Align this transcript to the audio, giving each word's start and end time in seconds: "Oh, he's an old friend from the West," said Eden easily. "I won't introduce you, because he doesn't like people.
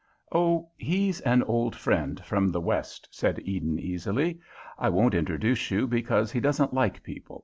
"Oh, 0.31 0.71
he's 0.79 1.21
an 1.21 1.43
old 1.43 1.75
friend 1.75 2.19
from 2.25 2.49
the 2.49 2.59
West," 2.59 3.07
said 3.11 3.39
Eden 3.45 3.77
easily. 3.77 4.39
"I 4.79 4.89
won't 4.89 5.13
introduce 5.13 5.69
you, 5.69 5.85
because 5.85 6.31
he 6.31 6.39
doesn't 6.39 6.73
like 6.73 7.03
people. 7.03 7.39